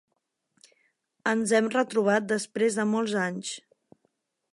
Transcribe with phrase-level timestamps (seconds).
[1.31, 3.53] Ens hem retrobat després de molts anys.